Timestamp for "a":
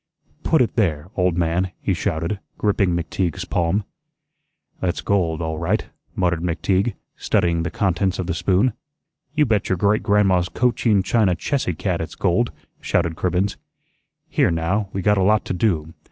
15.19-15.23